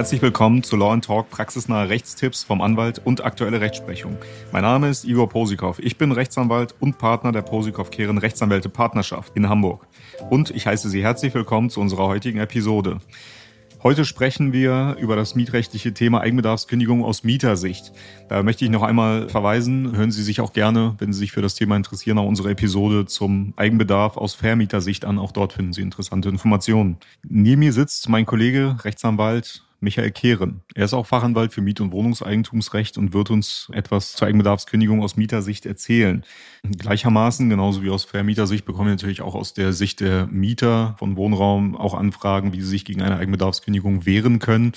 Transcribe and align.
Herzlich 0.00 0.22
willkommen 0.22 0.62
zu 0.62 0.76
Law 0.76 0.96
Talk 0.98 1.28
praxisnahe 1.28 1.90
Rechtstipps 1.90 2.42
vom 2.42 2.62
Anwalt 2.62 3.02
und 3.04 3.22
aktuelle 3.22 3.60
Rechtsprechung. 3.60 4.16
Mein 4.50 4.62
Name 4.62 4.88
ist 4.88 5.04
Igor 5.04 5.28
Posikow. 5.28 5.78
Ich 5.78 5.98
bin 5.98 6.12
Rechtsanwalt 6.12 6.74
und 6.80 6.96
Partner 6.96 7.32
der 7.32 7.42
Posikow 7.42 7.90
Kehren 7.90 8.16
Rechtsanwälte 8.16 8.70
Partnerschaft 8.70 9.36
in 9.36 9.50
Hamburg. 9.50 9.86
Und 10.30 10.52
ich 10.52 10.66
heiße 10.66 10.88
Sie 10.88 11.02
herzlich 11.02 11.34
willkommen 11.34 11.68
zu 11.68 11.82
unserer 11.82 12.06
heutigen 12.06 12.38
Episode. 12.38 13.00
Heute 13.82 14.04
sprechen 14.04 14.52
wir 14.52 14.96
über 15.00 15.16
das 15.16 15.34
mietrechtliche 15.34 15.94
Thema 15.94 16.20
Eigenbedarfskündigung 16.20 17.02
aus 17.02 17.24
Mietersicht. 17.24 17.92
Da 18.28 18.42
möchte 18.42 18.62
ich 18.66 18.70
noch 18.70 18.82
einmal 18.82 19.30
verweisen, 19.30 19.96
hören 19.96 20.10
Sie 20.10 20.22
sich 20.22 20.42
auch 20.42 20.52
gerne, 20.52 20.96
wenn 20.98 21.14
Sie 21.14 21.20
sich 21.20 21.32
für 21.32 21.40
das 21.40 21.54
Thema 21.54 21.76
interessieren, 21.76 22.18
auch 22.18 22.26
unsere 22.26 22.50
Episode 22.50 23.06
zum 23.06 23.54
Eigenbedarf 23.56 24.18
aus 24.18 24.34
Vermietersicht 24.34 25.06
an. 25.06 25.18
Auch 25.18 25.32
dort 25.32 25.54
finden 25.54 25.72
Sie 25.72 25.80
interessante 25.80 26.28
Informationen. 26.28 26.98
Neben 27.26 27.60
mir 27.60 27.72
sitzt 27.72 28.10
mein 28.10 28.26
Kollege, 28.26 28.76
Rechtsanwalt 28.84 29.64
Michael 29.80 30.10
Kehren. 30.10 30.62
Er 30.74 30.84
ist 30.84 30.94
auch 30.94 31.06
Fachanwalt 31.06 31.52
für 31.52 31.62
Miet- 31.62 31.80
und 31.80 31.92
Wohnungseigentumsrecht 31.92 32.98
und 32.98 33.12
wird 33.12 33.30
uns 33.30 33.68
etwas 33.72 34.12
zur 34.12 34.28
Eigenbedarfskündigung 34.28 35.02
aus 35.02 35.16
Mietersicht 35.16 35.66
erzählen. 35.66 36.24
Gleichermaßen, 36.62 37.48
genauso 37.48 37.82
wie 37.82 37.90
aus 37.90 38.04
Vermietersicht, 38.04 38.64
bekommen 38.64 38.88
wir 38.88 38.94
natürlich 38.94 39.22
auch 39.22 39.34
aus 39.34 39.54
der 39.54 39.72
Sicht 39.72 40.00
der 40.00 40.26
Mieter 40.26 40.94
von 40.98 41.16
Wohnraum 41.16 41.76
auch 41.76 41.94
Anfragen, 41.94 42.52
wie 42.52 42.60
sie 42.60 42.68
sich 42.68 42.84
gegen 42.84 43.02
eine 43.02 43.16
Eigenbedarfskündigung 43.16 44.06
wehren 44.06 44.38
können. 44.38 44.72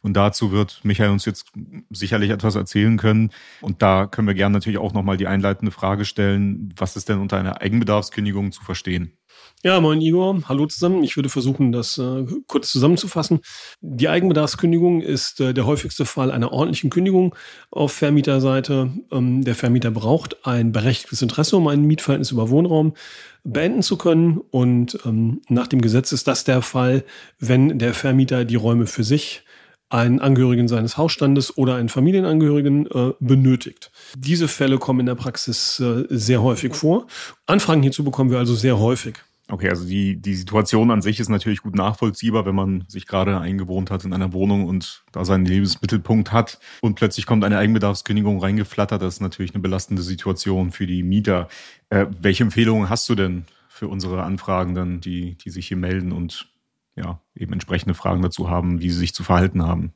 Und 0.00 0.14
dazu 0.14 0.52
wird 0.52 0.80
Michael 0.84 1.10
uns 1.10 1.24
jetzt 1.24 1.52
sicherlich 1.90 2.30
etwas 2.30 2.54
erzählen 2.54 2.96
können. 2.96 3.30
Und 3.60 3.82
da 3.82 4.06
können 4.06 4.28
wir 4.28 4.34
gerne 4.34 4.54
natürlich 4.54 4.78
auch 4.78 4.92
nochmal 4.92 5.16
die 5.16 5.26
einleitende 5.26 5.72
Frage 5.72 6.04
stellen, 6.04 6.72
was 6.76 6.96
ist 6.96 7.08
denn 7.08 7.18
unter 7.18 7.36
einer 7.36 7.60
Eigenbedarfskündigung 7.60 8.52
zu 8.52 8.62
verstehen? 8.62 9.17
Ja, 9.64 9.80
moin 9.80 10.00
Igor, 10.00 10.40
hallo 10.48 10.66
zusammen. 10.66 11.02
Ich 11.02 11.16
würde 11.16 11.28
versuchen, 11.28 11.72
das 11.72 11.98
äh, 11.98 12.24
kurz 12.46 12.70
zusammenzufassen. 12.70 13.40
Die 13.80 14.08
Eigenbedarfskündigung 14.08 15.00
ist 15.00 15.40
äh, 15.40 15.52
der 15.52 15.66
häufigste 15.66 16.04
Fall 16.04 16.30
einer 16.30 16.52
ordentlichen 16.52 16.90
Kündigung 16.90 17.34
auf 17.72 17.92
Vermieterseite. 17.92 18.92
Ähm, 19.10 19.42
der 19.42 19.56
Vermieter 19.56 19.90
braucht 19.90 20.46
ein 20.46 20.70
berechtigtes 20.70 21.22
Interesse, 21.22 21.56
um 21.56 21.66
ein 21.66 21.82
Mietverhältnis 21.82 22.30
über 22.30 22.50
Wohnraum 22.50 22.94
beenden 23.42 23.82
zu 23.82 23.96
können. 23.96 24.40
Und 24.52 25.00
ähm, 25.04 25.40
nach 25.48 25.66
dem 25.66 25.80
Gesetz 25.80 26.12
ist 26.12 26.28
das 26.28 26.44
der 26.44 26.62
Fall, 26.62 27.02
wenn 27.40 27.80
der 27.80 27.94
Vermieter 27.94 28.44
die 28.44 28.54
Räume 28.54 28.86
für 28.86 29.02
sich 29.02 29.42
einen 29.90 30.20
Angehörigen 30.20 30.68
seines 30.68 30.96
Hausstandes 30.96 31.56
oder 31.56 31.76
einen 31.76 31.88
Familienangehörigen 31.88 32.86
äh, 32.86 33.12
benötigt. 33.20 33.90
Diese 34.16 34.46
Fälle 34.46 34.78
kommen 34.78 35.00
in 35.00 35.06
der 35.06 35.14
Praxis 35.14 35.80
äh, 35.80 36.04
sehr 36.10 36.42
häufig 36.42 36.74
vor. 36.74 37.06
Anfragen 37.46 37.82
hierzu 37.82 38.04
bekommen 38.04 38.30
wir 38.30 38.38
also 38.38 38.54
sehr 38.54 38.78
häufig. 38.78 39.16
Okay, 39.50 39.70
also 39.70 39.86
die, 39.86 40.20
die 40.20 40.34
Situation 40.34 40.90
an 40.90 41.00
sich 41.00 41.20
ist 41.20 41.30
natürlich 41.30 41.62
gut 41.62 41.74
nachvollziehbar, 41.74 42.44
wenn 42.44 42.54
man 42.54 42.84
sich 42.86 43.06
gerade 43.06 43.40
eingewohnt 43.40 43.90
hat 43.90 44.04
in 44.04 44.12
einer 44.12 44.34
Wohnung 44.34 44.66
und 44.66 45.04
da 45.10 45.24
seinen 45.24 45.46
Lebensmittelpunkt 45.46 46.32
hat 46.32 46.58
und 46.82 46.96
plötzlich 46.96 47.24
kommt 47.24 47.44
eine 47.44 47.56
Eigenbedarfskündigung 47.56 48.40
reingeflattert. 48.40 49.00
Das 49.00 49.14
ist 49.14 49.20
natürlich 49.20 49.54
eine 49.54 49.62
belastende 49.62 50.02
Situation 50.02 50.70
für 50.70 50.86
die 50.86 51.02
Mieter. 51.02 51.48
Äh, 51.88 52.06
welche 52.20 52.44
Empfehlungen 52.44 52.90
hast 52.90 53.08
du 53.08 53.14
denn 53.14 53.46
für 53.68 53.88
unsere 53.88 54.22
Anfragenden, 54.22 55.00
die, 55.00 55.36
die 55.38 55.50
sich 55.50 55.68
hier 55.68 55.78
melden 55.78 56.12
und 56.12 56.52
ja, 56.94 57.22
eben 57.34 57.54
entsprechende 57.54 57.94
Fragen 57.94 58.20
dazu 58.20 58.50
haben, 58.50 58.82
wie 58.82 58.90
sie 58.90 58.98
sich 58.98 59.14
zu 59.14 59.24
verhalten 59.24 59.62
haben? 59.62 59.94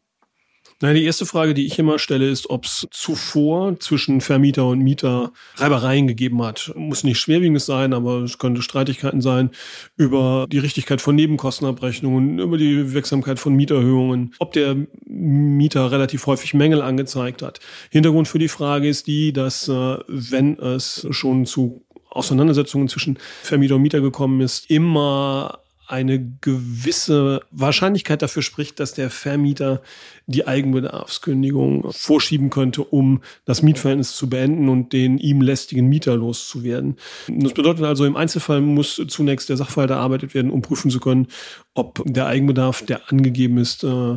Nein, 0.83 0.97
die 0.97 1.05
erste 1.05 1.27
Frage, 1.27 1.55
die 1.55 1.65
ich 1.65 1.79
immer 1.79 2.01
stelle, 2.01 2.29
ist, 2.29 2.51
ob 2.51 2.65
es 2.65 2.89
zuvor 2.91 3.79
zwischen 3.79 4.21
Vermieter 4.21 4.67
und 4.67 4.81
Mieter 4.81 5.33
Reibereien 5.55 6.09
gegeben 6.09 6.43
hat. 6.43 6.73
Muss 6.75 7.05
nicht 7.05 7.21
schwerwiegendes 7.21 7.67
sein, 7.67 7.93
aber 7.93 8.23
es 8.23 8.39
könnte 8.39 8.63
Streitigkeiten 8.63 9.21
sein 9.21 9.51
über 9.97 10.49
die 10.51 10.59
Richtigkeit 10.59 11.01
von 11.01 11.15
Nebenkostenabrechnungen, 11.15 12.41
über 12.41 12.59
die 12.59 12.93
Wirksamkeit 12.93 13.39
von 13.39 13.55
Mieterhöhungen, 13.55 14.35
ob 14.41 14.55
der 14.55 14.77
Mieter 15.07 15.93
relativ 15.93 16.27
häufig 16.27 16.53
Mängel 16.53 16.83
angezeigt 16.83 17.43
hat. 17.43 17.61
Hintergrund 17.91 18.27
für 18.27 18.41
die 18.41 18.49
Frage 18.49 18.89
ist 18.89 19.07
die, 19.07 19.33
dass 19.33 19.69
äh, 19.69 19.99
wenn 20.09 20.59
es 20.59 21.07
schon 21.11 21.47
zu 21.47 21.87
Auseinandersetzungen 22.11 22.89
zwischen 22.89 23.21
Vermieter 23.43 23.77
und 23.77 23.83
Mieter 23.83 24.01
gekommen 24.01 24.41
ist, 24.41 24.69
immer 24.69 25.61
eine 25.87 26.25
gewisse 26.41 27.41
Wahrscheinlichkeit 27.51 28.23
dafür 28.23 28.43
spricht, 28.43 28.81
dass 28.81 28.95
der 28.95 29.11
Vermieter 29.11 29.83
die 30.27 30.47
Eigenbedarfskündigung 30.47 31.93
vorschieben 31.93 32.51
könnte, 32.51 32.83
um 32.83 33.23
das 33.45 33.63
Mietverhältnis 33.63 34.17
zu 34.17 34.29
beenden 34.29 34.69
und 34.69 34.93
den 34.93 35.19
ihm 35.19 35.41
lästigen 35.41 35.89
Mieter 35.89 36.17
loszuwerden. 36.17 36.97
Das 37.29 37.53
bedeutet 37.53 37.85
also, 37.85 38.05
im 38.05 38.17
Einzelfall 38.17 38.61
muss 38.61 39.01
zunächst 39.09 39.49
der 39.49 39.57
Sachverhalt 39.57 39.91
erarbeitet 39.91 40.35
werden, 40.35 40.51
um 40.51 40.63
prüfen 40.63 40.91
zu 40.91 41.01
können, 41.01 41.29
ob 41.75 42.03
der 42.07 42.27
Eigenbedarf, 42.27 42.85
der 42.85 43.11
angegeben 43.11 43.59
ist, 43.59 43.85
äh, 43.85 44.17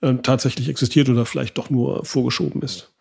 äh 0.00 0.14
tatsächlich 0.22 0.68
existiert 0.68 1.08
oder 1.08 1.26
vielleicht 1.26 1.58
doch 1.58 1.70
nur 1.70 2.04
vorgeschoben 2.04 2.62
ist. 2.62 2.91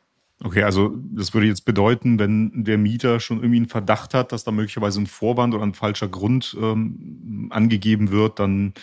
Okay, 0.43 0.63
also 0.63 0.95
das 1.11 1.33
würde 1.35 1.45
jetzt 1.47 1.65
bedeuten, 1.65 2.17
wenn 2.17 2.63
der 2.63 2.79
Mieter 2.79 3.19
schon 3.19 3.37
irgendwie 3.37 3.57
einen 3.57 3.69
Verdacht 3.69 4.15
hat, 4.15 4.31
dass 4.31 4.43
da 4.43 4.51
möglicherweise 4.51 4.99
ein 4.99 5.05
Vorwand 5.05 5.53
oder 5.53 5.63
ein 5.63 5.75
falscher 5.75 6.07
Grund 6.07 6.57
ähm, 6.59 7.47
angegeben 7.51 8.09
wird, 8.09 8.39
dann 8.39 8.73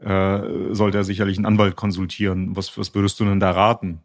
äh, 0.00 0.74
sollte 0.74 0.98
er 0.98 1.04
sicherlich 1.04 1.38
einen 1.38 1.46
Anwalt 1.46 1.76
konsultieren. 1.76 2.54
Was, 2.56 2.76
was 2.76 2.94
würdest 2.94 3.18
du 3.20 3.24
denn 3.24 3.40
da 3.40 3.50
raten? 3.52 4.02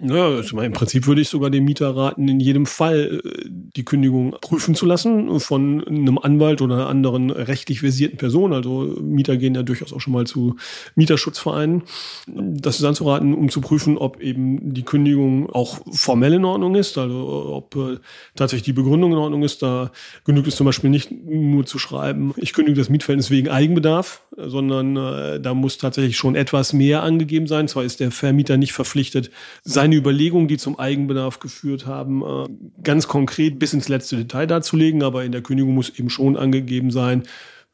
Ja, 0.00 0.28
also 0.28 0.60
im 0.60 0.72
Prinzip 0.72 1.08
würde 1.08 1.20
ich 1.20 1.28
sogar 1.28 1.50
dem 1.50 1.64
Mieter 1.64 1.96
raten, 1.96 2.28
in 2.28 2.38
jedem 2.38 2.66
Fall 2.66 3.20
äh, 3.24 3.44
die 3.48 3.84
Kündigung 3.84 4.36
prüfen 4.40 4.76
zu 4.76 4.86
lassen 4.86 5.40
von 5.40 5.84
einem 5.88 6.18
Anwalt 6.18 6.62
oder 6.62 6.76
einer 6.76 6.86
anderen 6.86 7.30
rechtlich 7.30 7.80
versierten 7.80 8.16
Person. 8.16 8.52
Also 8.52 8.96
Mieter 9.02 9.36
gehen 9.36 9.56
ja 9.56 9.64
durchaus 9.64 9.92
auch 9.92 10.00
schon 10.00 10.12
mal 10.12 10.24
zu 10.24 10.54
Mieterschutzvereinen. 10.94 11.82
Das 12.28 12.78
ist 12.78 12.84
anzuraten, 12.84 13.34
um 13.34 13.48
zu 13.48 13.60
prüfen, 13.60 13.98
ob 13.98 14.20
eben 14.20 14.72
die 14.72 14.84
Kündigung 14.84 15.50
auch 15.50 15.80
formell 15.90 16.34
in 16.34 16.44
Ordnung 16.44 16.76
ist, 16.76 16.96
also 16.96 17.52
ob 17.52 17.74
äh, 17.74 17.98
tatsächlich 18.36 18.66
die 18.66 18.72
Begründung 18.74 19.10
in 19.10 19.18
Ordnung 19.18 19.42
ist. 19.42 19.62
Da 19.62 19.90
genügt 20.24 20.46
es 20.46 20.54
zum 20.54 20.66
Beispiel 20.66 20.90
nicht 20.90 21.10
nur 21.10 21.66
zu 21.66 21.80
schreiben, 21.80 22.34
ich 22.36 22.52
kündige 22.52 22.78
das 22.78 22.88
Mietverhältnis 22.88 23.32
wegen 23.32 23.48
Eigenbedarf, 23.48 24.22
sondern 24.40 24.96
äh, 24.96 25.40
da 25.40 25.54
muss 25.54 25.78
tatsächlich 25.78 26.16
schon 26.16 26.36
etwas 26.36 26.72
mehr 26.72 27.02
angegeben 27.02 27.46
sein. 27.48 27.66
Zwar 27.66 27.84
ist 27.84 28.00
der 28.00 28.10
Vermieter 28.10 28.56
nicht 28.56 28.72
verpflichtet, 28.72 29.30
sein 29.64 29.88
seine 29.88 29.96
Überlegungen, 29.96 30.48
die 30.48 30.58
zum 30.58 30.78
Eigenbedarf 30.78 31.40
geführt 31.40 31.86
haben, 31.86 32.22
äh, 32.22 32.82
ganz 32.82 33.08
konkret 33.08 33.58
bis 33.58 33.72
ins 33.72 33.88
letzte 33.88 34.16
Detail 34.16 34.46
darzulegen, 34.46 35.02
aber 35.02 35.24
in 35.24 35.32
der 35.32 35.40
Kündigung 35.40 35.74
muss 35.74 35.98
eben 35.98 36.10
schon 36.10 36.36
angegeben 36.36 36.90
sein, 36.90 37.22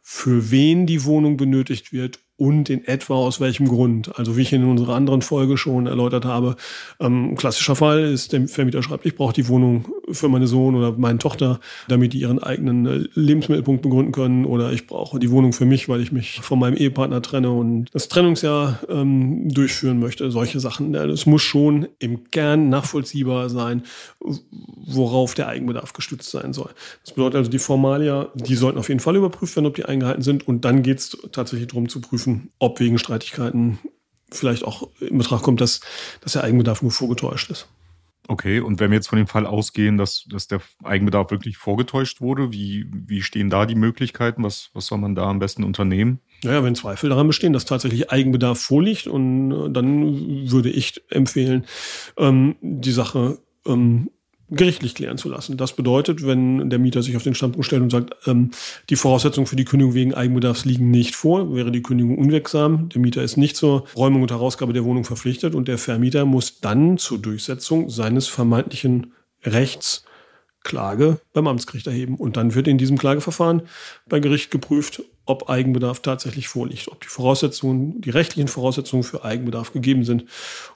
für 0.01 0.53
wen 0.53 0.87
die 0.87 1.05
Wohnung 1.05 1.37
benötigt 1.37 1.93
wird 1.93 2.21
und 2.37 2.69
in 2.69 2.85
etwa 2.85 3.15
aus 3.15 3.41
welchem 3.41 3.69
Grund. 3.69 4.19
Also 4.19 4.37
wie 4.37 4.43
ich 4.43 4.53
in 4.53 4.65
unserer 4.65 4.95
anderen 4.95 5.23
Folge 5.23 5.57
schon 5.57 5.87
erläutert 5.87 6.25
habe, 6.25 6.57
ähm, 7.01 7.37
klassischer 7.37 7.77
Fall 7.77 8.01
ist, 8.01 8.33
der 8.33 8.49
Vermieter 8.49 8.83
schreibt, 8.83 9.07
ich 9.07 9.15
brauche 9.15 9.33
die 9.33 9.49
Wohnung 9.49 9.87
für 10.11 10.29
meine 10.29 10.47
Sohn 10.47 10.75
oder 10.75 10.93
meine 10.93 11.19
Tochter, 11.19 11.61
damit 11.89 12.13
die 12.13 12.21
ihren 12.21 12.43
eigenen 12.43 12.87
äh, 12.87 13.09
Lebensmittelpunkt 13.15 13.83
begründen 13.83 14.13
können 14.13 14.45
oder 14.45 14.73
ich 14.73 14.87
brauche 14.87 15.19
die 15.19 15.31
Wohnung 15.31 15.53
für 15.53 15.65
mich, 15.65 15.89
weil 15.89 16.01
ich 16.01 16.11
mich 16.11 16.41
von 16.41 16.59
meinem 16.59 16.77
Ehepartner 16.77 17.23
trenne 17.23 17.51
und 17.51 17.87
das 17.93 18.09
Trennungsjahr 18.09 18.81
ähm, 18.89 19.49
durchführen 19.49 20.01
möchte. 20.01 20.31
Solche 20.31 20.59
Sachen. 20.61 20.95
Es 20.95 21.27
muss 21.27 21.43
schon 21.43 21.89
im 21.99 22.31
Kern 22.31 22.69
nachvollziehbar 22.69 23.49
sein, 23.49 23.83
worauf 24.87 25.35
der 25.35 25.49
Eigenbedarf 25.49 25.93
gestützt 25.93 26.31
sein 26.31 26.53
soll. 26.53 26.71
Das 27.05 27.15
bedeutet 27.15 27.37
also, 27.37 27.51
die 27.51 27.59
Formalia, 27.59 28.29
die 28.35 28.55
sollten 28.55 28.79
auf 28.79 28.89
jeden 28.89 29.01
Fall 29.01 29.17
überprüft 29.17 29.57
werden, 29.57 29.67
ob 29.67 29.75
die 29.75 29.85
eingehalten 29.85 30.23
sind 30.23 30.47
und 30.49 30.65
dann 30.65 30.83
geht 30.83 30.99
es 30.99 31.19
tatsächlich 31.33 31.69
darum 31.69 31.89
zu 31.89 32.01
prüfen, 32.01 32.24
prüfen, 32.25 32.51
ob 32.59 32.81
wegen 32.81 32.99
Streitigkeiten 32.99 33.79
vielleicht 34.31 34.65
auch 34.65 34.89
in 35.01 35.19
Betracht 35.19 35.45
kommt, 35.45 35.61
dass, 35.61 35.81
dass 36.21 36.33
der 36.33 36.45
Eigenbedarf 36.45 36.83
nur 36.83 36.91
vorgetäuscht 36.91 37.51
ist. 37.51 37.69
Okay, 38.27 38.61
und 38.61 38.81
wenn 38.81 38.91
wir 38.91 38.97
jetzt 38.97 39.09
von 39.09 39.19
dem 39.19 39.27
Fall 39.27 39.45
ausgehen, 39.45 39.99
dass, 39.99 40.25
dass 40.31 40.49
der 40.49 40.63
Eigenbedarf 40.83 41.31
wirklich 41.31 41.59
vorgetäuscht 41.59 42.23
wurde, 42.23 42.53
wie, 42.53 42.87
wie 42.91 43.21
stehen 43.21 43.51
da 43.51 43.67
die 43.67 43.75
Möglichkeiten? 43.75 44.43
Was, 44.43 44.71
was 44.73 44.87
soll 44.87 44.97
man 44.97 45.15
da 45.15 45.25
am 45.25 45.39
besten 45.39 45.63
unternehmen? 45.63 46.21
Naja, 46.43 46.65
wenn 46.65 46.75
Zweifel 46.75 47.11
daran 47.11 47.27
bestehen, 47.27 47.53
dass 47.53 47.67
tatsächlich 47.67 48.11
Eigenbedarf 48.11 48.59
vorliegt, 48.59 49.07
und 49.07 49.53
äh, 49.53 49.71
dann 49.71 50.51
würde 50.51 50.71
ich 50.71 51.03
empfehlen, 51.11 51.67
ähm, 52.17 52.57
die 52.63 52.93
Sache 52.93 53.39
ähm, 53.67 54.11
gerichtlich 54.51 54.95
klären 54.95 55.19
zu 55.19 55.29
lassen. 55.29 55.57
Das 55.57 55.75
bedeutet, 55.75 56.27
wenn 56.27 56.69
der 56.71 56.79
Mieter 56.79 57.03
sich 57.03 57.17
auf 57.17 57.23
den 57.23 57.35
Standpunkt 57.35 57.67
stellt 57.67 57.83
und 57.83 57.91
sagt, 57.91 58.15
ähm, 58.27 58.51
die 58.91 58.97
Voraussetzungen 58.97 59.47
für 59.47 59.57
die 59.57 59.65
Kündigung 59.65 59.95
wegen 59.95 60.15
Eigenbedarfs 60.15 60.65
liegen 60.65 60.91
nicht 60.91 61.15
vor, 61.15 61.55
wäre 61.55 61.71
die 61.71 61.83
Kündigung 61.83 62.19
unwirksam. 62.19 62.89
Der 62.91 63.01
Mieter 63.01 63.23
ist 63.23 63.37
nicht 63.37 63.57
zur 63.57 63.85
Räumung 63.97 64.23
und 64.23 64.31
Herausgabe 64.31 64.73
der 64.73 64.85
Wohnung 64.85 65.05
verpflichtet 65.05 65.55
und 65.55 65.69
der 65.69 65.79
Vermieter 65.79 66.25
muss 66.25 66.61
dann 66.61 66.99
zur 66.99 67.19
Durchsetzung 67.19 67.89
seines 67.91 68.29
vermeintlichen 68.29 69.13
Rechts 69.43 70.05
Klage 70.65 71.21
beim 71.33 71.47
Amtsgericht 71.47 71.87
erheben. 71.87 72.17
Und 72.17 72.37
dann 72.37 72.55
wird 72.55 72.67
in 72.67 72.79
diesem 72.79 72.99
Klageverfahren 72.99 73.63
bei 74.09 74.19
Gericht 74.19 74.51
geprüft, 74.51 75.03
ob 75.27 75.49
Eigenbedarf 75.49 76.01
tatsächlich 76.01 76.49
vorliegt, 76.49 76.89
ob 76.89 77.01
die 77.01 77.09
Voraussetzungen, 77.09 78.01
die 78.01 78.11
rechtlichen 78.11 78.49
Voraussetzungen 78.49 79.05
für 79.05 79.25
Eigenbedarf 79.25 79.73
gegeben 79.73 80.05
sind. 80.05 80.25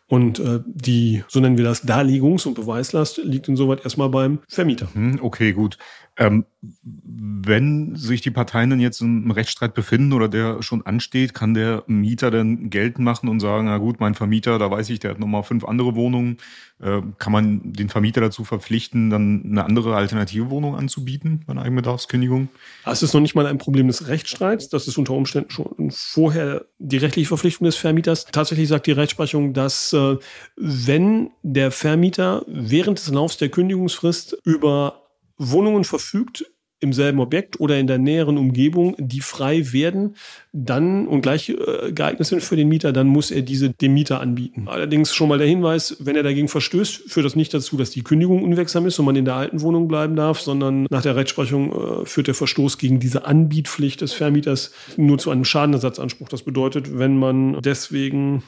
Und 0.06 0.38
äh, 0.38 0.60
die, 0.64 1.24
so 1.28 1.40
nennen 1.40 1.58
wir 1.58 1.64
das, 1.64 1.84
Darlegungs- 1.84 2.46
und 2.46 2.54
Beweislast 2.54 3.18
liegt 3.18 3.48
insoweit 3.48 3.84
erstmal 3.84 4.08
beim 4.08 4.38
Vermieter. 4.48 4.88
Hm, 4.94 5.18
okay, 5.20 5.52
gut. 5.52 5.76
Ähm, 6.18 6.44
wenn 6.60 7.94
sich 7.94 8.20
die 8.20 8.32
Parteien 8.32 8.70
dann 8.70 8.80
jetzt 8.80 9.00
im 9.00 9.30
Rechtsstreit 9.30 9.72
befinden 9.72 10.12
oder 10.12 10.28
der 10.28 10.62
schon 10.62 10.84
ansteht, 10.84 11.32
kann 11.32 11.54
der 11.54 11.84
Mieter 11.86 12.32
dann 12.32 12.70
geltend 12.70 13.04
machen 13.04 13.28
und 13.28 13.38
sagen, 13.38 13.66
na 13.66 13.78
gut, 13.78 14.00
mein 14.00 14.14
Vermieter, 14.14 14.58
da 14.58 14.68
weiß 14.68 14.90
ich, 14.90 14.98
der 14.98 15.12
hat 15.12 15.20
nochmal 15.20 15.44
fünf 15.44 15.64
andere 15.64 15.94
Wohnungen. 15.94 16.38
Äh, 16.82 17.02
kann 17.18 17.32
man 17.32 17.72
den 17.72 17.88
Vermieter 17.88 18.20
dazu 18.20 18.44
verpflichten, 18.44 19.10
dann 19.10 19.44
eine 19.44 19.64
andere 19.64 19.94
alternative 19.94 20.50
Wohnung 20.50 20.74
anzubieten 20.74 21.44
bei 21.46 21.52
einer 21.52 21.62
Eigenbedarfskündigung? 21.62 22.48
Das 22.84 23.04
ist 23.04 23.14
noch 23.14 23.20
nicht 23.20 23.36
mal 23.36 23.46
ein 23.46 23.58
Problem 23.58 23.86
des 23.86 24.08
Rechtsstreits. 24.08 24.68
Das 24.68 24.88
ist 24.88 24.98
unter 24.98 25.12
Umständen 25.14 25.50
schon 25.50 25.90
vorher 25.92 26.66
die 26.78 26.96
rechtliche 26.96 27.28
Verpflichtung 27.28 27.64
des 27.66 27.76
Vermieters. 27.76 28.26
Tatsächlich 28.26 28.68
sagt 28.68 28.88
die 28.88 28.92
Rechtsprechung, 28.92 29.52
dass 29.52 29.92
äh, 29.92 30.16
wenn 30.56 31.30
der 31.42 31.70
Vermieter 31.70 32.44
während 32.48 32.98
des 32.98 33.08
Laufs 33.08 33.36
der 33.36 33.48
Kündigungsfrist 33.48 34.36
über 34.44 35.07
Wohnungen 35.38 35.84
verfügt 35.84 36.44
im 36.80 36.92
selben 36.92 37.18
Objekt 37.18 37.58
oder 37.60 37.78
in 37.78 37.86
der 37.86 37.98
näheren 37.98 38.38
Umgebung, 38.38 38.94
die 38.98 39.20
frei 39.20 39.72
werden, 39.72 40.14
dann 40.52 41.08
und 41.08 41.22
gleich 41.22 41.48
äh, 41.48 41.92
geeignet 41.92 42.26
sind 42.26 42.42
für 42.42 42.56
den 42.56 42.68
Mieter, 42.68 42.92
dann 42.92 43.08
muss 43.08 43.30
er 43.30 43.42
diese 43.42 43.70
dem 43.70 43.94
Mieter 43.94 44.20
anbieten. 44.20 44.68
Allerdings 44.68 45.12
schon 45.12 45.28
mal 45.28 45.38
der 45.38 45.48
Hinweis, 45.48 45.96
wenn 46.00 46.14
er 46.14 46.22
dagegen 46.22 46.48
verstößt, 46.48 47.10
führt 47.10 47.26
das 47.26 47.36
nicht 47.36 47.52
dazu, 47.52 47.76
dass 47.76 47.90
die 47.90 48.02
Kündigung 48.02 48.42
unwirksam 48.42 48.86
ist 48.86 48.98
und 48.98 49.06
man 49.06 49.16
in 49.16 49.24
der 49.24 49.34
alten 49.34 49.60
Wohnung 49.60 49.88
bleiben 49.88 50.14
darf, 50.14 50.40
sondern 50.40 50.86
nach 50.90 51.02
der 51.02 51.16
Rechtsprechung 51.16 51.72
äh, 51.72 52.06
führt 52.06 52.28
der 52.28 52.34
Verstoß 52.34 52.78
gegen 52.78 53.00
diese 53.00 53.24
Anbietpflicht 53.26 54.00
des 54.00 54.12
Vermieters 54.12 54.72
nur 54.96 55.18
zu 55.18 55.30
einem 55.30 55.44
Schadenersatzanspruch. 55.44 56.28
Das 56.28 56.42
bedeutet, 56.42 56.96
wenn 56.96 57.18
man 57.18 57.60
deswegen 57.60 58.44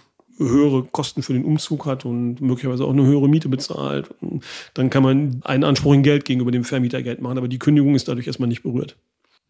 höhere 0.49 0.85
Kosten 0.85 1.23
für 1.23 1.33
den 1.33 1.45
Umzug 1.45 1.87
hat 1.87 2.05
und 2.05 2.41
möglicherweise 2.41 2.85
auch 2.85 2.93
eine 2.93 3.05
höhere 3.05 3.29
Miete 3.29 3.49
bezahlt, 3.49 4.11
dann 4.75 4.91
kann 4.91 5.03
man 5.03 5.41
einen 5.45 5.65
Anspruch 5.65 5.95
in 5.95 6.03
Geld 6.03 6.25
gegenüber 6.25 6.51
dem 6.51 6.65
Vermieter 6.65 7.03
Geld 7.03 7.21
machen, 7.21 7.39
aber 7.39 7.49
die 7.49 7.59
Kündigung 7.59 7.95
ist 7.95 8.09
dadurch 8.09 8.27
erstmal 8.27 8.49
nicht 8.49 8.63
berührt. 8.63 8.97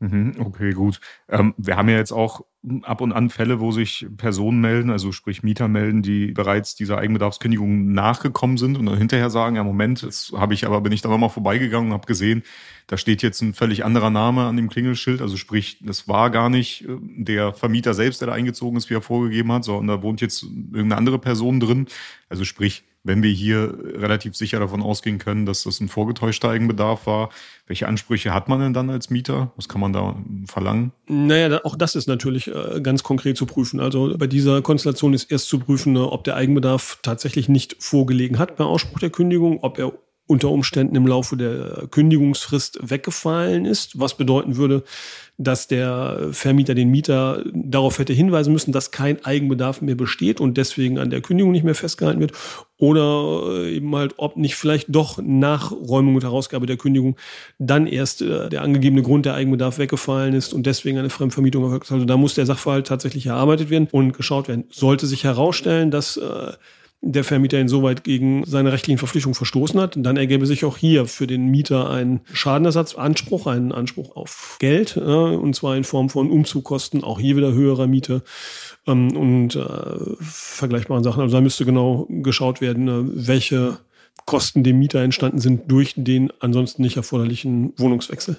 Mhm, 0.03 0.37
okay, 0.39 0.73
gut. 0.73 0.99
Ähm, 1.29 1.53
wir 1.59 1.77
haben 1.77 1.91
ja 1.91 1.97
jetzt 1.99 2.13
auch 2.13 2.41
ab 2.83 3.03
und 3.03 3.13
an 3.13 3.29
Fälle, 3.29 3.61
wo 3.61 3.71
sich 3.71 4.07
Personen 4.17 4.61
melden, 4.61 4.91
also 4.91 5.13
sprich 5.13 5.43
Mieter 5.43 5.69
melden, 5.69 6.01
die 6.03 6.29
bereits 6.33 6.75
dieser 6.75 6.97
Eigenbedarfskündigung 6.97 7.93
nachgekommen 7.93 8.57
sind 8.57 8.79
und 8.79 8.87
dann 8.87 8.97
hinterher 8.97 9.29
sagen, 9.29 9.57
ja 9.57 9.65
Moment, 9.65 10.01
jetzt 10.03 10.33
habe 10.33 10.55
ich 10.55 10.67
aber 10.67 10.81
bin 10.81 10.93
ich 10.93 11.03
da 11.03 11.11
nochmal 11.11 11.29
vorbeigegangen 11.29 11.89
und 11.89 11.95
habe 11.95 12.07
gesehen, 12.07 12.43
da 12.87 12.97
steht 12.97 13.23
jetzt 13.23 13.43
ein 13.43 13.53
völlig 13.53 13.85
anderer 13.85 14.09
Name 14.11 14.47
an 14.47 14.57
dem 14.57 14.71
Klingelschild, 14.71 15.21
also 15.21 15.37
sprich, 15.37 15.79
das 15.83 16.09
war 16.09 16.31
gar 16.31 16.49
nicht 16.49 16.87
äh, 16.89 16.97
der 17.01 17.53
Vermieter 17.53 17.93
selbst, 17.93 18.23
der 18.23 18.29
da 18.29 18.35
eingezogen 18.35 18.79
ist, 18.79 18.89
wie 18.89 18.95
er 18.95 19.03
vorgegeben 19.03 19.53
hat, 19.53 19.65
sondern 19.65 19.99
da 19.99 20.03
wohnt 20.03 20.23
jetzt 20.23 20.43
irgendeine 20.43 20.97
andere 20.97 21.19
Person 21.19 21.61
drin. 21.61 21.87
Also 22.31 22.45
sprich, 22.45 22.85
wenn 23.03 23.23
wir 23.23 23.31
hier 23.31 23.75
relativ 23.95 24.37
sicher 24.37 24.61
davon 24.61 24.83
ausgehen 24.83 25.19
können, 25.19 25.47
dass 25.47 25.63
das 25.65 25.81
ein 25.81 25.89
vorgetäuschter 25.89 26.51
Eigenbedarf 26.51 27.07
war, 27.07 27.31
welche 27.67 27.89
Ansprüche 27.89 28.35
hat 28.35 28.49
man 28.49 28.61
denn 28.61 28.75
dann 28.75 28.91
als 28.91 29.11
Mieter? 29.11 29.53
Was 29.57 29.69
kann 29.69 29.81
man 29.81 29.93
da 29.93 30.17
verlangen? 30.47 30.93
Naja, 31.09 31.61
auch 31.65 31.77
das 31.77 31.95
ist 31.95 32.09
natürlich 32.09 32.49
äh, 32.49 32.81
ganz 32.83 33.03
konkret 33.03 33.37
zu 33.37 33.47
prüfen. 33.47 33.81
Also 33.81 34.17
bei 34.19 34.27
dieser 34.27 34.61
Konstellation 34.61 35.15
ist 35.15 35.31
erst 35.31 35.49
zu 35.49 35.59
prüfen, 35.61 35.95
ne, 35.95 36.11
ob 36.11 36.25
der 36.25 36.37
Eigenbedarf 36.37 36.99
tatsächlich 37.03 37.49
nicht 37.49 37.77
vorgelegen 37.79 38.39
hat 38.39 38.57
bei 38.57 38.65
Ausspruch 38.65 38.99
der 38.99 39.11
Kündigung, 39.11 39.61
ob 39.63 39.79
er 39.79 39.93
unter 40.31 40.49
Umständen 40.49 40.95
im 40.95 41.09
Laufe 41.09 41.37
der 41.37 41.89
Kündigungsfrist 41.91 42.79
weggefallen 42.89 43.65
ist, 43.65 43.99
was 43.99 44.17
bedeuten 44.17 44.57
würde, 44.57 44.85
dass 45.39 45.67
der 45.67 46.29
Vermieter 46.31 46.77
den 46.77 46.89
Mieter 46.89 47.43
darauf 47.53 47.99
hätte 47.99 48.13
hinweisen 48.13 48.53
müssen, 48.53 48.71
dass 48.71 48.93
kein 48.93 49.25
Eigenbedarf 49.25 49.81
mehr 49.81 49.97
besteht 49.97 50.41
und 50.41 50.57
deswegen 50.57 51.01
an 51.01 51.11
der 51.11 51.21
Kündigung 51.21 51.51
nicht 51.51 51.65
mehr 51.65 51.75
festgehalten 51.75 52.21
wird. 52.21 52.31
Oder 52.77 53.65
eben 53.65 53.95
halt, 53.97 54.15
ob 54.19 54.37
nicht 54.37 54.55
vielleicht 54.55 54.87
doch 54.95 55.19
nach 55.21 55.73
Räumung 55.73 56.15
und 56.15 56.23
Herausgabe 56.23 56.67
der 56.67 56.77
Kündigung 56.77 57.17
dann 57.59 57.89
erst 57.89 58.23
äh, 58.23 58.49
der 58.49 58.63
angegebene 58.63 59.03
Grund 59.03 59.27
der 59.27 59.35
Eigenbedarf 59.35 59.79
weggefallen 59.79 60.35
ist 60.35 60.55
und 60.55 60.65
deswegen 60.65 60.99
eine 60.99 61.11
Fremdvermietung 61.11 61.65
erfolgt. 61.65 61.91
Also 61.91 62.05
da 62.05 62.17
muss 62.17 62.37
der 62.37 62.47
Sachverhalt 62.47 62.87
tatsächlich 62.87 63.27
erarbeitet 63.27 63.69
werden 63.69 63.89
und 63.91 64.13
geschaut 64.13 64.47
werden. 64.47 64.65
Sollte 64.71 65.09
sich 65.09 65.25
herausstellen, 65.25 65.91
dass 65.91 66.19
äh, 66.19 66.53
der 67.03 67.25
Vermieter 67.25 67.59
insoweit 67.59 68.05
gegen 68.05 68.45
seine 68.45 68.73
rechtlichen 68.73 68.99
Verpflichtungen 68.99 69.35
verstoßen 69.35 69.81
hat, 69.81 69.95
dann 69.97 70.17
ergäbe 70.17 70.45
sich 70.45 70.65
auch 70.65 70.77
hier 70.77 71.07
für 71.07 71.27
den 71.27 71.47
Mieter 71.47 71.89
ein 71.89 72.21
Schadenersatzanspruch, 72.33 73.47
einen 73.47 73.73
Anspruch 73.73 74.17
auf 74.17 74.57
Geld, 74.61 74.97
äh, 74.97 75.01
und 75.01 75.55
zwar 75.55 75.77
in 75.77 75.85
Form 75.85 76.11
von 76.11 76.31
Umzugkosten, 76.31 77.03
auch 77.03 77.19
hier 77.19 77.37
wieder 77.37 77.53
höherer 77.53 77.87
Miete 77.87 78.23
ähm, 78.87 79.17
und 79.17 79.57
äh, 79.57 80.15
vergleichbaren 80.21 81.03
Sachen. 81.03 81.23
Also 81.23 81.37
da 81.37 81.41
müsste 81.41 81.65
genau 81.65 82.07
geschaut 82.09 82.61
werden, 82.61 82.89
äh, 82.89 83.27
welche 83.27 83.79
Kosten 84.27 84.63
dem 84.63 84.79
Mieter 84.79 85.01
entstanden 85.01 85.39
sind 85.39 85.71
durch 85.71 85.95
den 85.97 86.31
ansonsten 86.41 86.83
nicht 86.83 86.97
erforderlichen 86.97 87.73
Wohnungswechsel. 87.79 88.37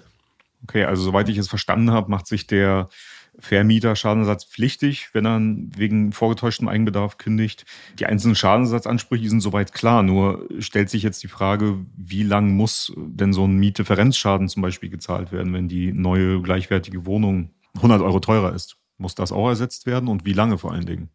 Okay, 0.63 0.83
also 0.83 1.01
soweit 1.01 1.27
ich 1.29 1.37
es 1.37 1.49
verstanden 1.49 1.91
habe, 1.91 2.11
macht 2.11 2.27
sich 2.27 2.45
der 2.45 2.89
Vermieter 3.39 3.95
schadenersatzpflichtig, 3.95 5.09
wenn 5.13 5.25
er 5.25 5.39
wegen 5.77 6.11
vorgetäuschtem 6.11 6.67
Eigenbedarf 6.67 7.17
kündigt. 7.17 7.65
Die 7.99 8.05
einzelnen 8.05 8.35
Schadensersatzansprüche 8.35 9.29
sind 9.29 9.41
soweit 9.41 9.73
klar. 9.73 10.03
Nur 10.03 10.47
stellt 10.59 10.89
sich 10.89 11.03
jetzt 11.03 11.23
die 11.23 11.27
Frage, 11.27 11.79
wie 11.95 12.23
lang 12.23 12.55
muss 12.55 12.93
denn 12.97 13.33
so 13.33 13.45
ein 13.45 13.57
Mietdifferenzschaden 13.57 14.49
zum 14.49 14.61
Beispiel 14.61 14.89
gezahlt 14.89 15.31
werden, 15.31 15.53
wenn 15.53 15.67
die 15.67 15.93
neue 15.93 16.41
gleichwertige 16.41 17.05
Wohnung 17.05 17.51
100 17.75 18.01
Euro 18.01 18.19
teurer 18.19 18.53
ist? 18.53 18.77
Muss 18.97 19.15
das 19.15 19.31
auch 19.31 19.47
ersetzt 19.49 19.85
werden 19.85 20.09
und 20.09 20.25
wie 20.25 20.33
lange 20.33 20.57
vor 20.57 20.73
allen 20.73 20.85
Dingen? 20.85 21.09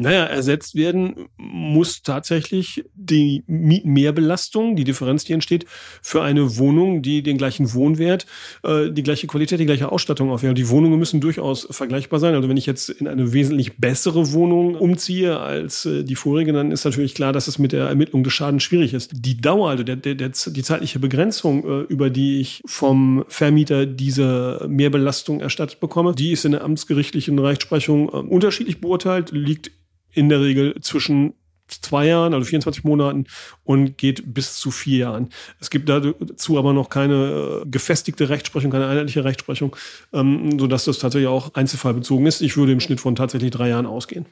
Naja, 0.00 0.24
ersetzt 0.26 0.76
werden 0.76 1.28
muss 1.38 2.02
tatsächlich 2.02 2.84
die 2.94 3.42
Mietmehrbelastung, 3.48 4.76
die 4.76 4.84
Differenz, 4.84 5.24
die 5.24 5.32
entsteht, 5.32 5.66
für 6.02 6.22
eine 6.22 6.56
Wohnung, 6.56 7.02
die 7.02 7.24
den 7.24 7.36
gleichen 7.36 7.74
Wohnwert, 7.74 8.24
äh, 8.62 8.90
die 8.92 9.02
gleiche 9.02 9.26
Qualität, 9.26 9.58
die 9.58 9.66
gleiche 9.66 9.90
Ausstattung 9.90 10.30
aufweist. 10.30 10.56
Die 10.56 10.68
Wohnungen 10.68 11.00
müssen 11.00 11.20
durchaus 11.20 11.66
vergleichbar 11.68 12.20
sein. 12.20 12.36
Also 12.36 12.48
wenn 12.48 12.56
ich 12.56 12.66
jetzt 12.66 12.90
in 12.90 13.08
eine 13.08 13.32
wesentlich 13.32 13.78
bessere 13.78 14.32
Wohnung 14.32 14.76
umziehe 14.76 15.40
als 15.40 15.84
äh, 15.84 16.04
die 16.04 16.14
vorige, 16.14 16.52
dann 16.52 16.70
ist 16.70 16.84
natürlich 16.84 17.16
klar, 17.16 17.32
dass 17.32 17.48
es 17.48 17.58
mit 17.58 17.72
der 17.72 17.88
Ermittlung 17.88 18.22
des 18.22 18.32
Schadens 18.32 18.62
schwierig 18.62 18.94
ist. 18.94 19.10
Die 19.12 19.40
Dauer, 19.40 19.70
also 19.70 19.82
der, 19.82 19.96
der, 19.96 20.14
der, 20.14 20.28
die 20.28 20.62
zeitliche 20.62 21.00
Begrenzung, 21.00 21.64
äh, 21.64 21.80
über 21.92 22.08
die 22.08 22.40
ich 22.40 22.62
vom 22.66 23.24
Vermieter 23.26 23.84
diese 23.84 24.64
Mehrbelastung 24.68 25.40
erstattet 25.40 25.80
bekomme, 25.80 26.14
die 26.14 26.30
ist 26.30 26.44
in 26.44 26.52
der 26.52 26.62
amtsgerichtlichen 26.62 27.36
Rechtsprechung 27.40 28.08
unterschiedlich 28.08 28.80
beurteilt, 28.80 29.32
liegt 29.32 29.72
in 30.18 30.28
der 30.28 30.40
Regel 30.40 30.74
zwischen 30.80 31.34
zwei 31.68 32.06
Jahren, 32.06 32.34
also 32.34 32.46
24 32.46 32.84
Monaten 32.84 33.26
und 33.64 33.98
geht 33.98 34.34
bis 34.34 34.56
zu 34.56 34.70
vier 34.70 34.98
Jahren. 34.98 35.28
Es 35.60 35.70
gibt 35.70 35.88
dazu 35.88 36.58
aber 36.58 36.72
noch 36.72 36.88
keine 36.88 37.62
äh, 37.62 37.66
gefestigte 37.68 38.28
Rechtsprechung, 38.28 38.70
keine 38.70 38.86
einheitliche 38.86 39.24
Rechtsprechung, 39.24 39.76
ähm, 40.12 40.58
sodass 40.58 40.86
das 40.86 40.98
tatsächlich 40.98 41.28
auch 41.28 41.54
einzelfallbezogen 41.54 42.26
ist. 42.26 42.40
Ich 42.40 42.56
würde 42.56 42.72
im 42.72 42.80
Schnitt 42.80 43.00
von 43.00 43.14
tatsächlich 43.14 43.50
drei 43.50 43.68
Jahren 43.68 43.86
ausgehen. 43.86 44.26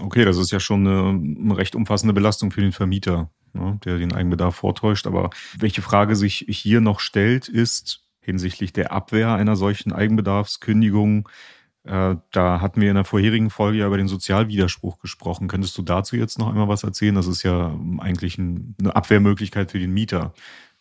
Okay, 0.00 0.24
das 0.24 0.38
ist 0.38 0.50
ja 0.50 0.60
schon 0.60 0.86
eine, 0.86 1.56
recht 1.56 1.74
umfassende 1.74 2.14
Belastung 2.14 2.50
für 2.50 2.62
den 2.62 2.72
Vermieter, 2.72 3.30
ne, 3.52 3.78
der 3.84 3.98
den 3.98 4.12
Eigenbedarf 4.12 4.56
vortäuscht. 4.56 5.06
Aber 5.06 5.30
welche 5.58 5.82
Frage 5.82 6.16
sich 6.16 6.46
hier 6.48 6.80
noch 6.80 7.00
stellt, 7.00 7.48
ist 7.48 8.02
hinsichtlich 8.20 8.72
der 8.72 8.92
Abwehr 8.92 9.34
einer 9.34 9.56
solchen 9.56 9.92
Eigenbedarfskündigung, 9.92 11.28
da 11.84 12.60
hatten 12.60 12.80
wir 12.80 12.90
in 12.90 12.94
der 12.94 13.04
vorherigen 13.04 13.50
Folge 13.50 13.78
ja 13.78 13.86
über 13.86 13.96
den 13.96 14.08
Sozialwiderspruch 14.08 15.00
gesprochen. 15.00 15.48
Könntest 15.48 15.76
du 15.76 15.82
dazu 15.82 16.16
jetzt 16.16 16.38
noch 16.38 16.48
einmal 16.48 16.68
was 16.68 16.84
erzählen? 16.84 17.14
Das 17.14 17.26
ist 17.26 17.42
ja 17.42 17.76
eigentlich 17.98 18.38
eine 18.38 18.94
Abwehrmöglichkeit 18.94 19.70
für 19.72 19.80
den 19.80 19.92
Mieter. 19.92 20.32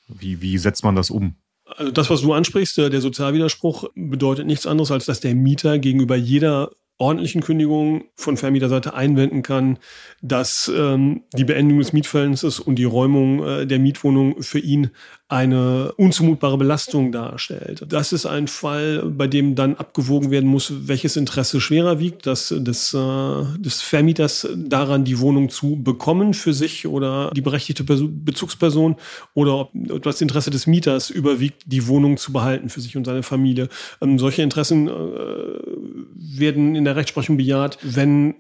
Wie, 0.08 0.42
wie 0.42 0.58
setzt 0.58 0.84
man 0.84 0.96
das 0.96 1.10
um? 1.10 1.36
Also 1.66 1.92
das, 1.92 2.10
was 2.10 2.22
du 2.22 2.34
ansprichst, 2.34 2.78
der 2.78 3.02
Sozialwiderspruch 3.02 3.86
bedeutet 3.96 4.46
nichts 4.46 4.68
anderes, 4.68 4.92
als 4.92 5.06
dass 5.06 5.22
der 5.22 5.34
Mieter 5.36 5.80
gegenüber 5.80 6.16
jeder 6.16 6.72
ordentlichen 7.02 7.42
Kündigung 7.42 8.04
von 8.16 8.38
Vermieterseite 8.38 8.94
einwenden 8.94 9.42
kann, 9.42 9.80
dass 10.22 10.72
ähm, 10.74 11.24
die 11.34 11.46
Beendigung 11.46 11.80
des 11.80 11.94
Mietverhältnisses 11.94 12.60
und 12.60 12.76
die 12.76 12.84
Räumung 12.84 13.44
äh, 13.44 13.66
der 13.66 13.80
Mietwohnung 13.80 14.42
für 14.44 14.60
ihn 14.60 14.92
eine 15.32 15.94
unzumutbare 15.94 16.58
Belastung 16.58 17.14
darstellt. 17.14 17.86
Das 17.88 18.12
ist 18.12 18.26
ein 18.26 18.50
Fall, 18.50 19.02
bei 19.06 19.28
dem 19.28 19.56
dann 19.56 19.76
abgewogen 19.76 20.30
werden 20.30 20.50
muss, 20.50 20.74
welches 20.90 21.16
Interesse 21.16 21.62
schwerer 21.62 22.00
wiegt, 22.00 22.28
das 22.28 22.54
des, 22.56 22.94
äh, 22.94 23.44
des 23.58 23.82
Vermieters 23.82 24.46
daran, 24.54 25.06
die 25.06 25.20
Wohnung 25.20 25.50
zu 25.50 25.82
bekommen 25.82 26.34
für 26.34 26.54
sich 26.54 26.86
oder 26.86 27.32
die 27.34 27.40
berechtigte 27.40 27.86
Bezugsperson 27.86 28.98
oder 29.34 29.56
ob, 29.56 29.72
das 30.04 30.20
Interesse 30.20 30.50
des 30.50 30.68
Mieters 30.68 31.10
überwiegt, 31.10 31.64
die 31.66 31.88
Wohnung 31.88 32.18
zu 32.18 32.34
behalten 32.34 32.68
für 32.68 32.82
sich 32.82 32.98
und 32.98 33.06
seine 33.06 33.24
Familie. 33.24 33.70
Ähm, 34.02 34.20
solche 34.20 34.42
Interessen 34.42 34.90
äh, 34.90 34.92
werden 34.92 36.76
in 36.76 36.84
der 36.84 36.98
Rechtsprechung 36.98 37.38
bejaht, 37.38 37.78
wenn 37.84 38.36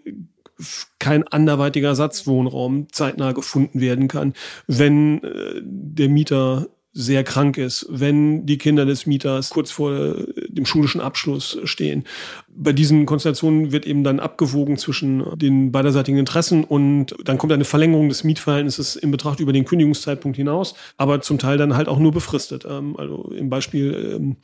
kein 0.99 1.27
anderweitiger 1.27 1.89
Ersatzwohnraum 1.89 2.87
zeitnah 2.91 3.31
gefunden 3.31 3.79
werden 3.79 4.09
kann, 4.09 4.33
wenn 4.67 5.23
äh, 5.23 5.61
der 5.63 6.09
Mieter 6.09 6.67
sehr 6.93 7.23
krank 7.23 7.57
ist, 7.57 7.85
wenn 7.89 8.45
die 8.45 8.57
Kinder 8.57 8.85
des 8.85 9.05
Mieters 9.05 9.49
kurz 9.49 9.71
vor 9.71 10.15
dem 10.49 10.65
schulischen 10.65 10.99
Abschluss 10.99 11.57
stehen. 11.63 12.03
Bei 12.49 12.73
diesen 12.73 13.05
Konstellationen 13.05 13.71
wird 13.71 13.85
eben 13.87 14.03
dann 14.03 14.19
abgewogen 14.19 14.77
zwischen 14.77 15.23
den 15.37 15.71
beiderseitigen 15.71 16.17
Interessen 16.17 16.65
und 16.65 17.15
dann 17.23 17.37
kommt 17.37 17.53
eine 17.53 17.63
Verlängerung 17.63 18.09
des 18.09 18.25
Mietverhältnisses 18.25 18.97
in 18.97 19.09
Betracht 19.09 19.39
über 19.39 19.53
den 19.53 19.63
Kündigungszeitpunkt 19.63 20.35
hinaus, 20.35 20.75
aber 20.97 21.21
zum 21.21 21.39
Teil 21.39 21.57
dann 21.57 21.75
halt 21.75 21.87
auch 21.87 21.99
nur 21.99 22.11
befristet. 22.11 22.65
Ähm, 22.69 22.97
also 22.97 23.31
im 23.35 23.49
Beispiel 23.49 24.15
ähm, 24.15 24.35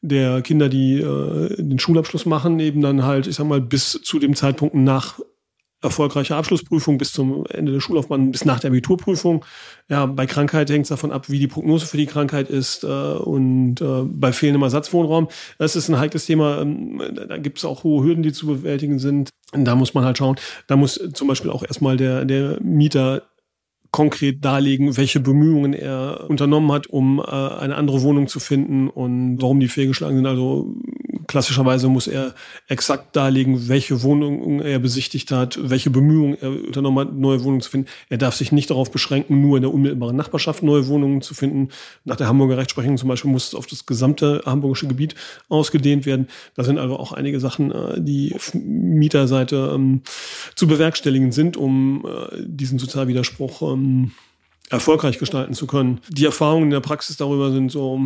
der 0.00 0.42
Kinder, 0.42 0.68
die 0.68 1.00
äh, 1.00 1.60
den 1.60 1.80
Schulabschluss 1.80 2.24
machen, 2.24 2.60
eben 2.60 2.82
dann 2.82 3.04
halt, 3.04 3.26
ich 3.26 3.34
sag 3.34 3.46
mal, 3.46 3.60
bis 3.60 4.00
zu 4.02 4.20
dem 4.20 4.36
Zeitpunkt 4.36 4.76
nach 4.76 5.18
erfolgreiche 5.82 6.36
Abschlussprüfung 6.36 6.98
bis 6.98 7.12
zum 7.12 7.44
Ende 7.46 7.72
der 7.72 7.80
Schullaufbahn, 7.80 8.30
bis 8.32 8.44
nach 8.44 8.60
der 8.60 8.70
Abiturprüfung. 8.70 9.44
Ja, 9.88 10.06
bei 10.06 10.26
Krankheit 10.26 10.70
hängt 10.70 10.84
es 10.84 10.88
davon 10.88 11.12
ab, 11.12 11.28
wie 11.28 11.38
die 11.38 11.46
Prognose 11.46 11.86
für 11.86 11.96
die 11.96 12.06
Krankheit 12.06 12.48
ist 12.48 12.84
äh, 12.84 12.86
und 12.86 13.80
äh, 13.80 14.02
bei 14.04 14.32
fehlendem 14.32 14.62
Ersatzwohnraum. 14.62 15.28
Das 15.58 15.76
ist 15.76 15.88
ein 15.88 15.98
heikles 15.98 16.26
Thema. 16.26 16.60
Ähm, 16.60 17.02
da 17.28 17.36
gibt 17.36 17.58
es 17.58 17.64
auch 17.64 17.84
hohe 17.84 18.04
Hürden, 18.04 18.22
die 18.22 18.32
zu 18.32 18.46
bewältigen 18.46 18.98
sind. 18.98 19.30
Und 19.52 19.64
da 19.64 19.76
muss 19.76 19.94
man 19.94 20.04
halt 20.04 20.18
schauen. 20.18 20.36
Da 20.66 20.76
muss 20.76 21.00
zum 21.12 21.28
Beispiel 21.28 21.50
auch 21.50 21.62
erstmal 21.62 21.96
der, 21.96 22.24
der 22.24 22.58
Mieter 22.62 23.22
konkret 23.90 24.44
darlegen, 24.44 24.96
welche 24.96 25.20
Bemühungen 25.20 25.72
er 25.72 26.26
unternommen 26.28 26.72
hat, 26.72 26.86
um 26.86 27.18
äh, 27.18 27.22
eine 27.22 27.76
andere 27.76 28.02
Wohnung 28.02 28.26
zu 28.26 28.40
finden 28.40 28.88
und 28.88 29.40
warum 29.40 29.60
die 29.60 29.68
fehlgeschlagen 29.68 30.16
sind. 30.16 30.26
Also 30.26 30.74
klassischerweise 31.26 31.88
muss 31.88 32.06
er 32.06 32.34
exakt 32.68 33.16
darlegen, 33.16 33.68
welche 33.68 34.02
Wohnungen 34.02 34.60
er 34.60 34.78
besichtigt 34.78 35.30
hat, 35.30 35.58
welche 35.60 35.90
Bemühungen 35.90 36.36
er 36.40 36.50
unternommen 36.50 37.08
hat, 37.08 37.14
neue 37.14 37.42
Wohnungen 37.42 37.60
zu 37.60 37.70
finden. 37.70 37.88
Er 38.08 38.18
darf 38.18 38.34
sich 38.34 38.52
nicht 38.52 38.70
darauf 38.70 38.90
beschränken, 38.90 39.40
nur 39.40 39.56
in 39.56 39.62
der 39.62 39.72
unmittelbaren 39.72 40.16
Nachbarschaft 40.16 40.62
neue 40.62 40.86
Wohnungen 40.88 41.22
zu 41.22 41.34
finden. 41.34 41.68
Nach 42.04 42.16
der 42.16 42.28
Hamburger 42.28 42.56
Rechtsprechung 42.56 42.96
zum 42.96 43.08
Beispiel 43.08 43.30
muss 43.30 43.48
es 43.48 43.54
auf 43.54 43.66
das 43.66 43.86
gesamte 43.86 44.42
hamburgische 44.46 44.86
Gebiet 44.86 45.14
ausgedehnt 45.48 46.06
werden. 46.06 46.28
Da 46.54 46.64
sind 46.64 46.78
also 46.78 46.96
auch 46.96 47.12
einige 47.12 47.40
Sachen, 47.40 47.72
äh, 47.72 48.00
die 48.00 48.34
auf 48.34 48.52
Mieterseite 48.54 49.72
ähm, 49.74 50.02
zu 50.54 50.66
bewerkstelligen 50.66 51.32
sind, 51.32 51.56
um 51.56 52.06
äh, 52.06 52.36
diesen 52.44 52.78
Sozialwiderspruch 52.78 53.62
ähm, 53.72 54.12
erfolgreich 54.70 55.18
gestalten 55.18 55.54
zu 55.54 55.66
können. 55.66 56.00
Die 56.08 56.24
Erfahrungen 56.24 56.64
in 56.64 56.70
der 56.70 56.80
Praxis 56.80 57.16
darüber 57.16 57.52
sind 57.52 57.70
so 57.70 58.00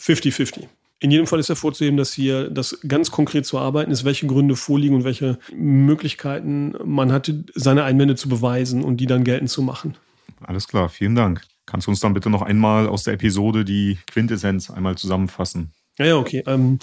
50-50. 0.00 0.68
In 1.02 1.10
jedem 1.10 1.26
Fall 1.26 1.40
ist 1.40 1.48
hervorzuheben, 1.48 1.96
dass 1.96 2.12
hier 2.12 2.48
das 2.48 2.78
ganz 2.86 3.10
konkret 3.10 3.44
zu 3.44 3.58
arbeiten 3.58 3.90
ist, 3.90 4.04
welche 4.04 4.28
Gründe 4.28 4.54
vorliegen 4.54 4.94
und 4.94 5.02
welche 5.02 5.36
Möglichkeiten 5.52 6.74
man 6.84 7.10
hatte, 7.10 7.42
seine 7.56 7.82
Einwände 7.82 8.14
zu 8.14 8.28
beweisen 8.28 8.84
und 8.84 8.98
die 8.98 9.06
dann 9.06 9.24
geltend 9.24 9.50
zu 9.50 9.62
machen. 9.62 9.96
Alles 10.42 10.68
klar, 10.68 10.88
vielen 10.88 11.16
Dank. 11.16 11.42
Kannst 11.66 11.88
du 11.88 11.90
uns 11.90 11.98
dann 11.98 12.14
bitte 12.14 12.30
noch 12.30 12.42
einmal 12.42 12.86
aus 12.86 13.02
der 13.02 13.14
Episode 13.14 13.64
die 13.64 13.98
Quintessenz 14.12 14.70
einmal 14.70 14.96
zusammenfassen? 14.96 15.72
Ja, 15.98 16.06
ja, 16.06 16.16
okay. 16.16 16.44
Ähm, 16.46 16.78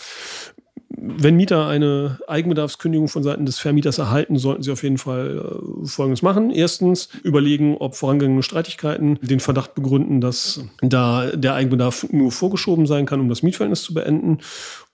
wenn 1.01 1.35
Mieter 1.35 1.67
eine 1.67 2.19
Eigenbedarfskündigung 2.27 3.07
von 3.07 3.23
Seiten 3.23 3.45
des 3.45 3.59
Vermieters 3.59 3.97
erhalten, 3.97 4.37
sollten 4.37 4.63
sie 4.63 4.71
auf 4.71 4.83
jeden 4.83 4.97
Fall 4.97 5.39
äh, 5.39 5.85
Folgendes 5.87 6.21
machen. 6.21 6.51
Erstens 6.51 7.09
überlegen, 7.23 7.77
ob 7.77 7.95
vorangegangene 7.95 8.43
Streitigkeiten 8.43 9.19
den 9.21 9.39
Verdacht 9.39 9.75
begründen, 9.75 10.21
dass 10.21 10.63
da 10.81 11.27
der 11.27 11.53
Eigenbedarf 11.53 12.07
nur 12.11 12.31
vorgeschoben 12.31 12.85
sein 12.85 13.05
kann, 13.05 13.19
um 13.19 13.29
das 13.29 13.43
Mietverhältnis 13.43 13.83
zu 13.83 13.93
beenden. 13.93 14.39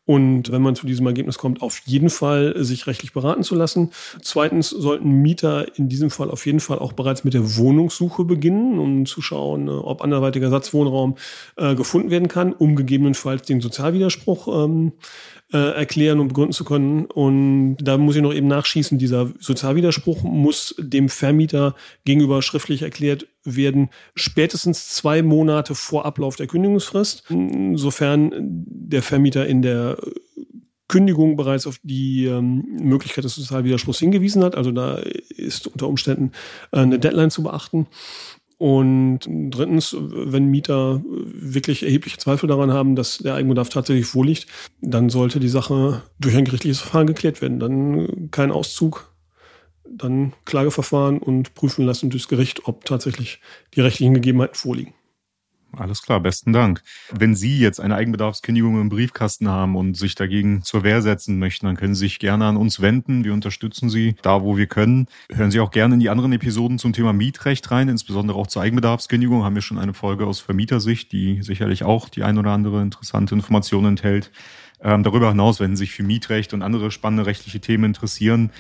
Und 0.06 0.52
wenn 0.52 0.62
man 0.62 0.76
zu 0.76 0.86
diesem 0.86 1.08
Ergebnis 1.08 1.38
kommt, 1.38 1.62
auf 1.62 1.80
jeden 1.86 2.10
Fall 2.10 2.54
sich 2.64 2.86
rechtlich 2.86 3.14
beraten 3.14 3.44
zu 3.44 3.56
lassen. 3.56 3.92
Zweitens 4.22 4.70
sollten 4.70 5.10
Mieter 5.10 5.78
in 5.78 5.90
diesem 5.90 6.12
Fall 6.12 6.30
auf 6.30 6.46
jeden 6.46 6.60
Fall 6.60 6.80
auch 6.80 6.94
bereits 6.94 7.24
mit 7.24 7.34
der 7.34 7.58
Wohnungssuche 7.58 8.24
beginnen, 8.24 8.78
um 8.78 9.06
zu 9.06 9.22
schauen, 9.22 9.68
äh, 9.68 9.72
ob 9.72 10.04
anderweitiger 10.04 10.46
Ersatzwohnraum 10.46 11.16
äh, 11.58 11.74
gefunden 11.76 12.12
werden 12.12 12.28
kann, 12.28 12.54
um 12.54 12.76
gegebenenfalls 12.76 13.44
den 13.44 13.62
Sozialwiderspruch 13.62 14.66
ähm, 14.66 14.94
äh, 15.52 15.58
erklären 15.58 16.20
und 16.20 16.30
begründen 16.30 16.54
zu 16.54 16.66
können. 16.66 17.06
Und 17.06 17.78
da 17.78 17.98
muss 17.98 18.16
ich 18.16 18.22
noch 18.22 18.34
eben 18.34 18.48
nachschießen, 18.48 19.00
dieser 19.00 19.32
Sozialwiderspruch 19.40 20.24
muss 20.24 20.76
dem 20.78 21.10
Vermieter 21.10 21.76
gegenüber 22.04 22.42
schriftlich 22.42 22.84
erklärt 22.84 23.28
werden, 23.46 23.90
spätestens 24.16 24.90
zwei 24.90 25.22
Monate 25.22 25.76
vor 25.76 26.06
Ablauf 26.06 26.36
der 26.36 26.48
Kündigungsfrist, 26.48 27.24
sofern 27.76 28.32
der 28.40 29.02
Vermieter 29.02 29.48
in 29.48 29.62
der 29.62 29.98
Kündigung 30.88 31.36
bereits 31.36 31.66
auf 31.66 31.80
die 31.82 32.26
ähm, 32.26 32.64
Möglichkeit 32.80 33.24
des 33.24 33.36
Sozialwiderspruchs 33.36 34.00
hingewiesen 34.00 34.44
hat. 34.44 34.56
Also 34.56 34.72
da 34.72 34.98
ist 35.36 35.68
unter 35.68 35.88
Umständen 35.88 36.32
äh, 36.72 36.78
eine 36.78 37.00
Deadline 37.00 37.32
zu 37.32 37.44
beachten. 37.44 37.88
Und 38.58 39.22
drittens, 39.28 39.96
wenn 40.00 40.46
Mieter 40.46 41.02
wirklich 41.06 41.84
erhebliche 41.84 42.18
Zweifel 42.18 42.48
daran 42.48 42.72
haben, 42.72 42.96
dass 42.96 43.18
der 43.18 43.36
Eigenbedarf 43.36 43.70
tatsächlich 43.70 44.06
vorliegt, 44.06 44.48
dann 44.82 45.10
sollte 45.10 45.42
die 45.42 45.50
Sache 45.50 46.04
durch 46.20 46.38
ein 46.38 46.46
gerichtliches 46.46 46.80
Verfahren 46.80 47.08
geklärt 47.08 47.42
werden. 47.42 47.60
Dann 47.60 48.30
kein 48.32 48.52
Auszug, 48.52 49.14
dann 49.98 50.34
Klageverfahren 50.46 51.18
und 51.20 51.54
prüfen 51.56 51.86
lassen 51.86 52.10
durchs 52.10 52.28
Gericht, 52.28 52.68
ob 52.68 52.86
tatsächlich 52.86 53.40
die 53.74 53.82
rechtlichen 53.82 54.14
Gegebenheiten 54.14 54.56
vorliegen. 54.56 54.94
Alles 55.78 56.02
klar, 56.02 56.20
besten 56.20 56.54
Dank. 56.54 56.82
Wenn 57.12 57.36
Sie 57.36 57.60
jetzt 57.60 57.80
eine 57.80 57.96
Eigenbedarfskündigung 57.96 58.80
im 58.80 58.90
Briefkasten 58.90 59.50
haben 59.50 59.76
und 59.76 59.98
sich 59.98 60.16
dagegen 60.16 60.64
zur 60.64 60.84
Wehr 60.84 61.02
setzen 61.02 61.38
möchten, 61.38 61.66
dann 61.66 61.76
können 61.76 61.96
Sie 61.96 62.06
sich 62.06 62.20
gerne 62.20 62.46
an 62.46 62.58
uns 62.58 62.82
wenden. 62.82 63.24
Wir 63.24 63.34
unterstützen 63.34 63.90
Sie 63.90 64.16
da, 64.22 64.42
wo 64.42 64.58
wir 64.58 64.68
können. 64.68 65.08
Hören 65.32 65.52
Sie 65.52 65.60
auch 65.60 65.72
gerne 65.72 65.96
in 65.96 66.00
die 66.00 66.10
anderen 66.10 66.32
Episoden 66.34 66.80
zum 66.80 66.94
Thema 66.94 67.14
Mietrecht 67.14 67.70
rein, 67.72 67.90
insbesondere 67.90 68.38
auch 68.38 68.48
zur 68.48 68.62
Eigenbedarfskündigung. 68.62 69.44
Haben 69.44 69.56
wir 69.56 69.62
schon 69.62 69.78
eine 69.78 69.94
Folge 69.94 70.26
aus 70.26 70.40
Vermietersicht, 70.40 71.12
die 71.12 71.42
sicherlich 71.42 71.84
auch 71.84 72.10
die 72.10 72.24
ein 72.24 72.38
oder 72.38 72.52
andere 72.52 72.82
interessante 72.82 73.36
Information 73.36 73.86
enthält. 73.86 74.32
Ähm, 74.82 75.04
darüber 75.04 75.30
hinaus, 75.30 75.60
wenn 75.60 75.76
Sie 75.76 75.84
sich 75.84 75.92
für 75.92 76.04
Mietrecht 76.04 76.54
und 76.54 76.62
andere 76.62 76.92
spannende 76.92 77.26
rechtliche 77.26 77.60
Themen 77.60 77.86
interessieren, 77.86 78.52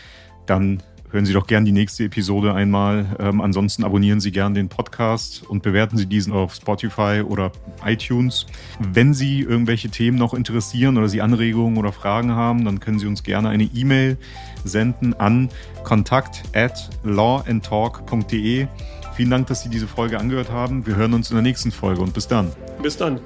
dann 0.47 0.83
hören 1.15 1.25
Sie 1.25 1.33
doch 1.33 1.47
gern 1.47 1.63
die 1.63 1.71
nächste 1.71 2.03
Episode 2.03 2.53
einmal. 2.53 3.05
Ähm, 3.19 3.39
ansonsten 3.39 3.85
abonnieren 3.85 4.19
Sie 4.19 4.31
gern 4.31 4.53
den 4.53 4.67
Podcast 4.67 5.43
und 5.47 5.63
bewerten 5.63 5.97
Sie 5.97 6.07
diesen 6.07 6.33
auf 6.33 6.53
Spotify 6.53 7.23
oder 7.25 7.53
iTunes. 7.85 8.45
Wenn 8.79 9.13
Sie 9.13 9.39
irgendwelche 9.39 9.89
Themen 9.89 10.17
noch 10.17 10.33
interessieren 10.33 10.97
oder 10.97 11.07
Sie 11.07 11.21
Anregungen 11.21 11.77
oder 11.77 11.93
Fragen 11.93 12.31
haben, 12.31 12.65
dann 12.65 12.81
können 12.81 12.99
Sie 12.99 13.07
uns 13.07 13.23
gerne 13.23 13.47
eine 13.47 13.63
E-Mail 13.63 14.17
senden 14.65 15.13
an 15.13 15.49
kontakt 15.85 16.43
at 16.53 16.89
lawandtalk.de. 17.03 18.67
Vielen 19.15 19.29
Dank, 19.29 19.47
dass 19.47 19.63
Sie 19.63 19.69
diese 19.69 19.87
Folge 19.87 20.19
angehört 20.19 20.51
haben. 20.51 20.85
Wir 20.85 20.97
hören 20.97 21.13
uns 21.13 21.29
in 21.29 21.37
der 21.37 21.43
nächsten 21.43 21.71
Folge 21.71 22.01
und 22.01 22.13
bis 22.13 22.27
dann. 22.27 22.51
Bis 22.83 22.97
dann. 22.97 23.21